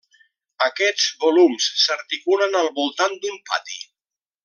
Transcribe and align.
Aquests 0.67 1.09
volums 1.25 1.67
s'articulen 1.83 2.61
al 2.63 2.73
voltant 2.83 3.19
d'un 3.27 3.41
pati. 3.53 3.83